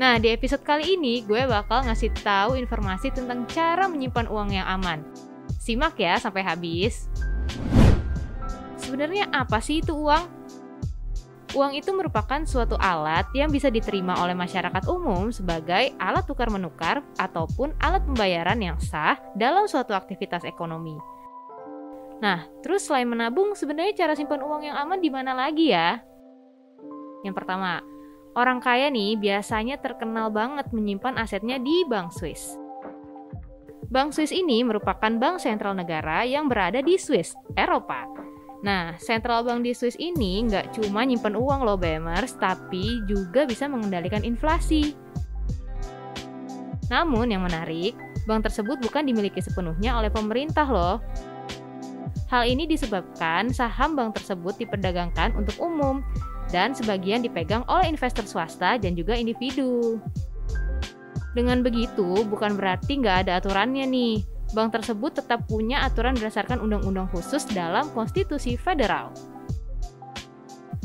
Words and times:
Nah, 0.00 0.16
di 0.16 0.32
episode 0.32 0.64
kali 0.64 0.96
ini 0.96 1.20
gue 1.28 1.44
bakal 1.44 1.84
ngasih 1.84 2.08
tahu 2.24 2.56
informasi 2.56 3.12
tentang 3.12 3.44
cara 3.44 3.84
menyimpan 3.84 4.32
uang 4.32 4.56
yang 4.56 4.64
aman. 4.64 5.04
Simak 5.60 6.00
ya 6.00 6.16
sampai 6.16 6.40
habis. 6.40 7.04
Sebenarnya 8.80 9.28
apa 9.28 9.60
sih 9.60 9.84
itu 9.84 9.92
uang? 9.92 10.24
Uang 11.52 11.76
itu 11.76 11.92
merupakan 11.92 12.40
suatu 12.48 12.80
alat 12.80 13.28
yang 13.36 13.52
bisa 13.52 13.68
diterima 13.68 14.16
oleh 14.24 14.32
masyarakat 14.32 14.88
umum 14.88 15.28
sebagai 15.28 15.92
alat 16.00 16.24
tukar 16.24 16.48
menukar 16.48 17.04
ataupun 17.20 17.76
alat 17.76 18.00
pembayaran 18.08 18.56
yang 18.56 18.80
sah 18.80 19.20
dalam 19.36 19.68
suatu 19.68 19.92
aktivitas 19.92 20.48
ekonomi. 20.48 20.96
Nah, 22.24 22.48
terus 22.64 22.88
selain 22.88 23.04
menabung, 23.04 23.52
sebenarnya 23.52 24.08
cara 24.08 24.16
simpan 24.16 24.40
uang 24.40 24.64
yang 24.64 24.80
aman 24.80 24.96
di 24.96 25.12
mana 25.12 25.36
lagi 25.36 25.76
ya? 25.76 26.00
Yang 27.20 27.36
pertama, 27.36 27.84
orang 28.34 28.58
kaya 28.62 28.90
nih 28.90 29.18
biasanya 29.18 29.78
terkenal 29.78 30.30
banget 30.30 30.70
menyimpan 30.70 31.18
asetnya 31.18 31.58
di 31.58 31.86
Bank 31.86 32.14
Swiss. 32.14 32.58
Bank 33.90 34.14
Swiss 34.14 34.30
ini 34.30 34.62
merupakan 34.62 35.10
bank 35.18 35.42
sentral 35.42 35.74
negara 35.74 36.22
yang 36.22 36.46
berada 36.46 36.78
di 36.78 36.94
Swiss, 36.94 37.34
Eropa 37.58 38.20
Nah, 38.60 38.92
central 39.00 39.40
bank 39.40 39.64
di 39.64 39.72
Swiss 39.72 39.96
ini 39.96 40.44
nggak 40.44 40.76
cuma 40.76 41.04
nyimpen 41.08 41.32
uang 41.32 41.64
loh 41.64 41.80
BMers, 41.80 42.36
tapi 42.36 43.00
juga 43.08 43.48
bisa 43.48 43.64
mengendalikan 43.64 44.20
inflasi. 44.20 44.92
Namun 46.92 47.32
yang 47.32 47.46
menarik, 47.46 47.96
bank 48.28 48.44
tersebut 48.44 48.76
bukan 48.84 49.08
dimiliki 49.08 49.40
sepenuhnya 49.40 49.96
oleh 49.96 50.12
pemerintah 50.12 50.68
loh. 50.68 51.00
Hal 52.28 52.46
ini 52.46 52.68
disebabkan 52.68 53.48
saham 53.50 53.96
bank 53.96 54.20
tersebut 54.20 54.60
diperdagangkan 54.60 55.34
untuk 55.40 55.56
umum 55.58 56.04
dan 56.50 56.76
sebagian 56.76 57.24
dipegang 57.24 57.66
oleh 57.66 57.90
investor 57.90 58.26
swasta 58.26 58.78
dan 58.78 58.94
juga 58.94 59.16
individu. 59.16 59.98
Dengan 61.34 61.62
begitu, 61.62 62.26
bukan 62.26 62.58
berarti 62.58 62.98
nggak 62.98 63.26
ada 63.26 63.38
aturannya 63.38 63.86
nih, 63.86 64.26
bank 64.50 64.74
tersebut 64.74 65.22
tetap 65.22 65.46
punya 65.46 65.86
aturan 65.86 66.18
berdasarkan 66.18 66.58
undang-undang 66.58 67.06
khusus 67.14 67.46
dalam 67.54 67.86
konstitusi 67.94 68.58
federal. 68.58 69.14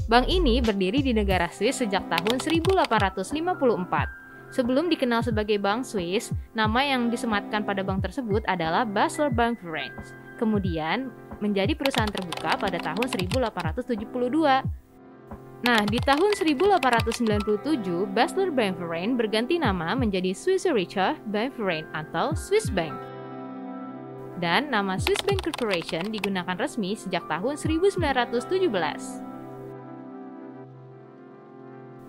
Bank 0.05 0.29
ini 0.29 0.61
berdiri 0.61 1.01
di 1.01 1.17
negara 1.17 1.49
Swiss 1.49 1.81
sejak 1.81 2.05
tahun 2.13 2.37
1854. 2.37 3.33
Sebelum 4.53 4.85
dikenal 4.87 5.25
sebagai 5.25 5.57
Bank 5.57 5.81
Swiss, 5.81 6.29
nama 6.53 6.85
yang 6.85 7.09
disematkan 7.09 7.65
pada 7.65 7.81
bank 7.81 8.05
tersebut 8.05 8.45
adalah 8.45 8.85
Basler 8.85 9.33
Bank 9.33 9.57
France. 9.65 10.13
Kemudian 10.37 11.09
menjadi 11.41 11.73
perusahaan 11.73 12.07
terbuka 12.07 12.53
pada 12.55 12.77
tahun 12.77 13.09
1872. 13.09 14.84
Nah, 15.63 15.87
di 15.87 15.97
tahun 16.03 16.35
1897, 16.35 18.09
Basler 18.11 18.51
France 18.51 19.15
berganti 19.15 19.55
nama 19.55 19.95
menjadi 19.95 20.35
Swiss 20.35 20.67
Richard 20.67 21.21
Bank 21.31 21.55
France 21.55 21.87
atau 21.95 22.35
Swiss 22.35 22.67
Bank 22.67 23.15
dan 24.39 24.67
nama 24.67 24.99
Swiss 24.99 25.23
Bank 25.23 25.47
Corporation 25.47 26.11
digunakan 26.11 26.55
resmi 26.59 26.95
sejak 26.95 27.23
tahun 27.31 27.55
1917. 27.55 29.23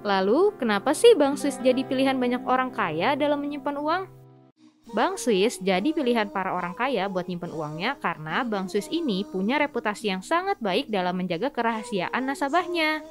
Lalu, 0.07 0.55
kenapa 0.55 0.95
sih 0.95 1.19
Bank 1.19 1.35
Swiss 1.39 1.59
jadi 1.59 1.83
pilihan 1.83 2.15
banyak 2.15 2.47
orang 2.47 2.71
kaya 2.71 3.19
dalam 3.19 3.43
menyimpan 3.43 3.75
uang? 3.75 4.03
Bank 4.95 5.19
Swiss 5.19 5.59
jadi 5.59 5.91
pilihan 5.91 6.31
para 6.31 6.55
orang 6.55 6.71
kaya 6.79 7.11
buat 7.11 7.27
nyimpan 7.27 7.51
uangnya 7.51 7.99
karena 7.99 8.47
Bank 8.47 8.71
Swiss 8.71 8.87
ini 8.87 9.27
punya 9.27 9.59
reputasi 9.59 10.15
yang 10.15 10.23
sangat 10.23 10.63
baik 10.63 10.87
dalam 10.95 11.19
menjaga 11.19 11.51
kerahasiaan 11.51 12.23
nasabahnya. 12.23 13.03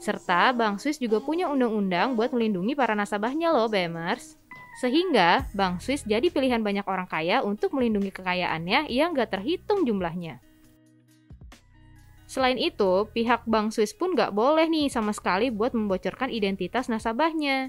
Serta 0.00 0.56
Bank 0.56 0.80
Swiss 0.80 0.96
juga 0.96 1.20
punya 1.20 1.44
undang-undang 1.52 2.16
buat 2.16 2.32
melindungi 2.32 2.72
para 2.72 2.96
nasabahnya 2.96 3.52
loh, 3.52 3.68
BMers. 3.68 4.40
Sehingga 4.80 5.44
Bank 5.52 5.84
Swiss 5.84 6.08
jadi 6.08 6.32
pilihan 6.32 6.64
banyak 6.64 6.88
orang 6.88 7.04
kaya 7.04 7.44
untuk 7.44 7.76
melindungi 7.76 8.08
kekayaannya 8.08 8.88
yang 8.88 9.12
gak 9.12 9.36
terhitung 9.36 9.84
jumlahnya. 9.84 10.40
Selain 12.24 12.56
itu, 12.56 13.04
pihak 13.12 13.44
Bank 13.44 13.76
Swiss 13.76 13.92
pun 13.92 14.16
gak 14.16 14.32
boleh 14.32 14.64
nih 14.72 14.88
sama 14.88 15.12
sekali 15.12 15.52
buat 15.52 15.76
membocorkan 15.76 16.32
identitas 16.32 16.88
nasabahnya. 16.88 17.68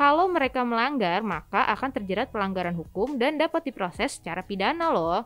Kalau 0.00 0.24
mereka 0.32 0.64
melanggar, 0.64 1.20
maka 1.20 1.68
akan 1.68 2.00
terjerat 2.00 2.32
pelanggaran 2.32 2.72
hukum 2.74 3.20
dan 3.20 3.36
dapat 3.36 3.68
diproses 3.68 4.16
secara 4.16 4.40
pidana 4.40 4.88
loh. 4.88 5.22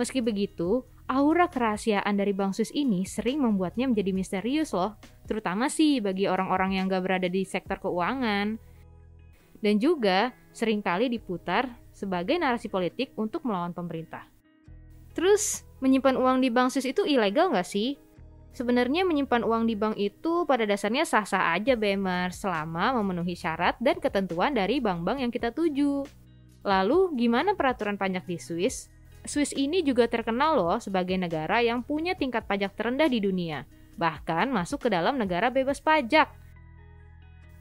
Meski 0.00 0.24
begitu, 0.24 0.82
aura 1.08 1.52
kerahasiaan 1.52 2.16
dari 2.16 2.32
Bank 2.32 2.56
Swiss 2.56 2.72
ini 2.72 3.04
sering 3.04 3.44
membuatnya 3.44 3.88
menjadi 3.88 4.10
misterius 4.16 4.72
loh, 4.72 4.96
terutama 5.28 5.68
sih 5.68 6.00
bagi 6.00 6.24
orang-orang 6.24 6.80
yang 6.80 6.88
gak 6.88 7.04
berada 7.04 7.28
di 7.28 7.44
sektor 7.44 7.76
keuangan 7.80 8.56
dan 9.64 9.74
juga 9.80 10.32
sering 10.52 10.84
kali 10.84 11.08
diputar 11.08 11.68
sebagai 11.92 12.36
narasi 12.36 12.68
politik 12.68 13.16
untuk 13.16 13.48
melawan 13.48 13.72
pemerintah. 13.72 14.28
Terus, 15.14 15.62
menyimpan 15.78 16.18
uang 16.18 16.38
di 16.42 16.50
bank 16.50 16.74
Swiss 16.74 16.90
itu 16.90 17.06
ilegal 17.06 17.54
nggak 17.54 17.64
sih? 17.64 17.96
Sebenarnya 18.54 19.02
menyimpan 19.02 19.42
uang 19.42 19.66
di 19.66 19.74
bank 19.74 19.98
itu 19.98 20.46
pada 20.46 20.62
dasarnya 20.62 21.02
sah-sah 21.02 21.54
aja 21.54 21.74
Bemer 21.74 22.30
selama 22.30 22.94
memenuhi 22.98 23.34
syarat 23.34 23.74
dan 23.82 23.98
ketentuan 23.98 24.54
dari 24.54 24.78
bank-bank 24.78 25.22
yang 25.22 25.32
kita 25.34 25.50
tuju. 25.50 26.06
Lalu, 26.62 27.18
gimana 27.18 27.58
peraturan 27.58 27.98
pajak 27.98 28.26
di 28.26 28.38
Swiss? 28.38 28.90
Swiss 29.24 29.56
ini 29.56 29.80
juga 29.80 30.04
terkenal 30.04 30.60
loh 30.60 30.76
sebagai 30.76 31.16
negara 31.16 31.64
yang 31.64 31.80
punya 31.80 32.12
tingkat 32.12 32.44
pajak 32.44 32.76
terendah 32.76 33.08
di 33.08 33.24
dunia, 33.24 33.64
bahkan 33.96 34.52
masuk 34.52 34.84
ke 34.84 34.88
dalam 34.92 35.16
negara 35.16 35.48
bebas 35.48 35.80
pajak. 35.80 36.28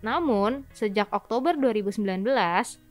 Namun, 0.03 0.68
sejak 0.75 1.07
Oktober 1.16 1.56
2019, 1.56 2.03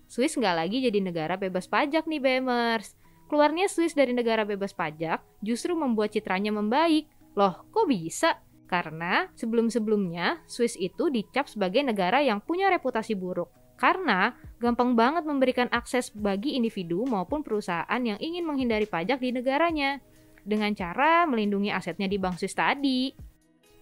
Swiss 0.09 0.37
nggak 0.41 0.57
lagi 0.57 0.81
jadi 0.81 0.99
negara 1.05 1.37
bebas 1.37 1.69
pajak 1.69 2.09
nih 2.09 2.21
BMers. 2.21 2.97
Keluarnya 3.29 3.69
Swiss 3.69 3.93
dari 3.93 4.17
negara 4.17 4.49
bebas 4.49 4.73
pajak 4.73 5.21
justru 5.45 5.77
membuat 5.77 6.17
citranya 6.17 6.53
membaik. 6.53 7.09
Loh, 7.37 7.69
kok 7.69 7.89
bisa? 7.89 8.41
Karena 8.69 9.29
sebelum-sebelumnya 9.37 10.49
Swiss 10.49 10.81
itu 10.81 11.13
dicap 11.13 11.49
sebagai 11.49 11.85
negara 11.85 12.25
yang 12.25 12.41
punya 12.41 12.73
reputasi 12.73 13.13
buruk. 13.13 13.62
Karena 13.77 14.37
gampang 14.63 14.95
banget 14.95 15.27
memberikan 15.27 15.69
akses 15.75 16.15
bagi 16.15 16.55
individu 16.55 17.03
maupun 17.05 17.43
perusahaan 17.43 18.01
yang 18.03 18.17
ingin 18.23 18.47
menghindari 18.47 18.87
pajak 18.87 19.19
di 19.19 19.35
negaranya. 19.35 19.99
Dengan 20.43 20.75
cara 20.75 21.23
melindungi 21.27 21.71
asetnya 21.71 22.11
di 22.11 22.19
bank 22.19 22.39
Swiss 22.39 22.59
tadi. 22.59 23.15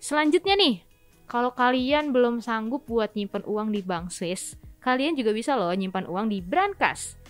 Selanjutnya 0.00 0.56
nih, 0.56 0.84
kalau 1.28 1.52
kalian 1.52 2.10
belum 2.10 2.42
sanggup 2.42 2.88
buat 2.88 3.12
nyimpan 3.16 3.44
uang 3.44 3.68
di 3.72 3.80
bank 3.84 4.12
Swiss, 4.12 4.56
kalian 4.80 5.14
juga 5.14 5.30
bisa 5.30 5.54
loh 5.54 5.72
nyimpan 5.72 6.08
uang 6.08 6.26
di 6.32 6.42
Brankas. 6.42 7.20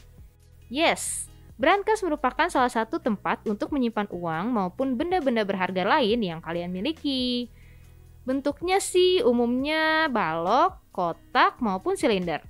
Yes, 0.70 1.30
Brankas 1.60 2.00
merupakan 2.00 2.48
salah 2.48 2.72
satu 2.72 2.96
tempat 3.02 3.44
untuk 3.44 3.68
menyimpan 3.76 4.08
uang 4.08 4.48
maupun 4.48 4.96
benda-benda 4.96 5.44
berharga 5.44 5.84
lain 5.84 6.24
yang 6.24 6.40
kalian 6.40 6.72
miliki. 6.72 7.52
Bentuknya 8.28 8.78
sih 8.78 9.24
umumnya 9.24 10.06
balok, 10.12 10.76
kotak, 10.92 11.56
maupun 11.64 11.96
silinder. 11.96 12.44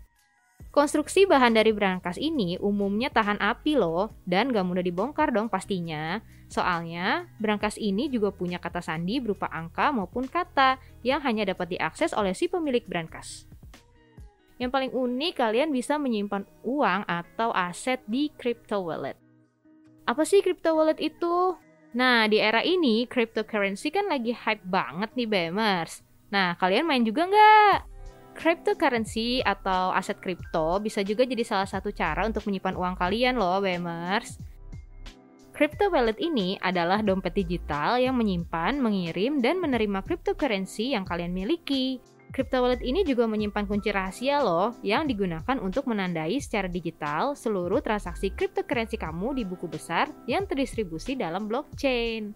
Konstruksi 0.70 1.26
bahan 1.26 1.58
dari 1.58 1.74
brankas 1.74 2.14
ini 2.14 2.54
umumnya 2.62 3.10
tahan 3.10 3.42
api 3.42 3.74
loh, 3.74 4.14
dan 4.22 4.54
gak 4.54 4.62
mudah 4.62 4.86
dibongkar 4.86 5.34
dong 5.34 5.50
pastinya. 5.50 6.22
Soalnya, 6.50 7.30
brankas 7.38 7.78
ini 7.78 8.10
juga 8.10 8.34
punya 8.34 8.58
kata 8.58 8.82
sandi 8.82 9.18
berupa 9.22 9.50
angka 9.50 9.90
maupun 9.94 10.26
kata 10.26 10.78
yang 11.06 11.22
hanya 11.22 11.46
dapat 11.46 11.74
diakses 11.74 12.14
oleh 12.14 12.34
si 12.34 12.50
pemilik 12.50 12.82
brankas. 12.86 13.46
Yang 14.58 14.70
paling 14.70 14.92
unik, 14.92 15.32
kalian 15.38 15.70
bisa 15.74 15.98
menyimpan 15.98 16.46
uang 16.66 17.02
atau 17.06 17.50
aset 17.54 18.02
di 18.06 18.30
crypto 18.34 18.82
wallet. 18.82 19.18
Apa 20.06 20.26
sih 20.26 20.42
crypto 20.42 20.74
wallet 20.74 20.98
itu? 20.98 21.54
Nah, 21.90 22.30
di 22.30 22.38
era 22.38 22.62
ini, 22.62 23.02
cryptocurrency 23.10 23.90
kan 23.90 24.06
lagi 24.06 24.30
hype 24.30 24.62
banget 24.62 25.10
nih, 25.18 25.26
Bemers. 25.26 26.06
Nah, 26.30 26.54
kalian 26.54 26.86
main 26.86 27.02
juga 27.02 27.26
nggak? 27.26 27.76
Cryptocurrency 28.38 29.42
atau 29.42 29.90
aset 29.90 30.16
kripto 30.22 30.78
bisa 30.78 31.02
juga 31.02 31.26
jadi 31.26 31.42
salah 31.42 31.66
satu 31.66 31.90
cara 31.90 32.22
untuk 32.24 32.46
menyimpan 32.46 32.78
uang 32.78 32.94
kalian 32.94 33.34
loh, 33.34 33.58
BMers. 33.58 34.38
Crypto 35.50 35.92
wallet 35.92 36.16
ini 36.16 36.56
adalah 36.62 37.04
dompet 37.04 37.36
digital 37.36 38.00
yang 38.00 38.16
menyimpan, 38.16 38.80
mengirim, 38.80 39.44
dan 39.44 39.60
menerima 39.60 40.00
cryptocurrency 40.06 40.96
yang 40.96 41.04
kalian 41.04 41.36
miliki. 41.36 42.00
Crypto 42.30 42.62
wallet 42.62 42.78
ini 42.86 43.02
juga 43.02 43.26
menyimpan 43.26 43.66
kunci 43.66 43.90
rahasia 43.90 44.38
loh 44.38 44.78
yang 44.86 45.10
digunakan 45.10 45.58
untuk 45.58 45.90
menandai 45.90 46.38
secara 46.38 46.70
digital 46.70 47.34
seluruh 47.34 47.82
transaksi 47.82 48.30
cryptocurrency 48.30 48.94
kamu 48.94 49.34
di 49.34 49.42
buku 49.42 49.66
besar 49.66 50.06
yang 50.30 50.46
terdistribusi 50.46 51.18
dalam 51.18 51.50
blockchain. 51.50 52.30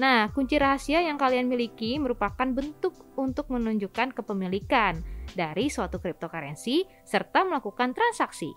Nah, 0.00 0.28
kunci 0.32 0.56
rahasia 0.56 1.04
yang 1.04 1.16
kalian 1.20 1.48
miliki 1.48 1.96
merupakan 1.96 2.48
bentuk 2.48 2.96
untuk 3.16 3.48
menunjukkan 3.52 4.16
kepemilikan 4.16 5.00
dari 5.32 5.72
suatu 5.72 6.00
cryptocurrency 6.00 6.84
serta 7.08 7.44
melakukan 7.44 7.96
transaksi. 7.96 8.52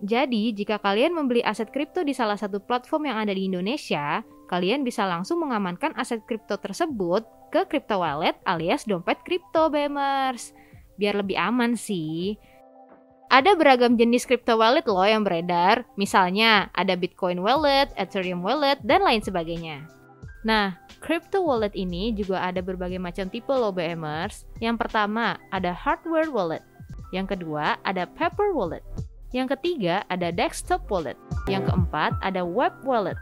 Jadi, 0.00 0.56
jika 0.56 0.80
kalian 0.80 1.12
membeli 1.12 1.44
aset 1.44 1.68
kripto 1.68 2.00
di 2.00 2.16
salah 2.16 2.36
satu 2.36 2.64
platform 2.64 3.12
yang 3.12 3.18
ada 3.20 3.36
di 3.36 3.44
Indonesia, 3.44 4.24
kalian 4.48 4.80
bisa 4.80 5.04
langsung 5.04 5.44
mengamankan 5.44 5.92
aset 6.00 6.24
kripto 6.24 6.56
tersebut 6.56 7.39
ke 7.50 7.66
crypto 7.66 8.00
wallet 8.00 8.38
alias 8.46 8.86
dompet 8.86 9.18
kripto 9.26 9.68
BMers. 9.68 10.54
Biar 10.96 11.18
lebih 11.18 11.36
aman 11.36 11.74
sih. 11.74 12.38
Ada 13.30 13.54
beragam 13.54 13.94
jenis 13.94 14.26
crypto 14.26 14.58
wallet 14.58 14.86
loh 14.90 15.06
yang 15.06 15.22
beredar. 15.22 15.86
Misalnya 15.94 16.66
ada 16.74 16.98
Bitcoin 16.98 17.38
wallet, 17.42 17.90
Ethereum 17.94 18.42
wallet, 18.42 18.82
dan 18.82 19.06
lain 19.06 19.22
sebagainya. 19.22 19.86
Nah, 20.42 20.74
crypto 20.98 21.44
wallet 21.44 21.70
ini 21.76 22.10
juga 22.16 22.42
ada 22.42 22.58
berbagai 22.58 22.98
macam 22.98 23.30
tipe 23.30 23.52
loh 23.52 23.70
BMers. 23.70 24.48
Yang 24.58 24.82
pertama 24.82 25.38
ada 25.54 25.70
hardware 25.70 26.32
wallet. 26.32 26.64
Yang 27.14 27.38
kedua 27.38 27.78
ada 27.86 28.06
paper 28.06 28.50
wallet. 28.50 28.82
Yang 29.30 29.54
ketiga 29.58 30.02
ada 30.10 30.34
desktop 30.34 30.90
wallet. 30.90 31.18
Yang 31.46 31.70
keempat 31.70 32.18
ada 32.24 32.42
web 32.42 32.74
wallet. 32.82 33.18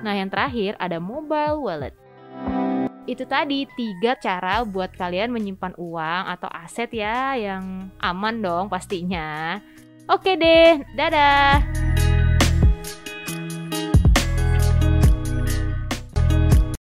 Nah, 0.00 0.14
yang 0.14 0.30
terakhir 0.30 0.78
ada 0.80 0.96
mobile 0.96 1.60
wallet. 1.60 1.92
Itu 3.06 3.22
tadi 3.22 3.70
tiga 3.78 4.18
cara 4.18 4.66
buat 4.66 4.90
kalian 4.98 5.30
menyimpan 5.30 5.78
uang 5.78 6.22
atau 6.26 6.50
aset 6.50 6.90
ya 6.90 7.38
yang 7.38 7.86
aman 8.02 8.42
dong 8.42 8.66
pastinya. 8.66 9.62
Oke 10.10 10.34
deh, 10.34 10.82
dadah. 10.98 11.62